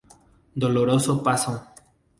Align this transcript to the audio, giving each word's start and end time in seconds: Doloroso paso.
Doloroso 0.61 1.21
paso. 1.21 1.53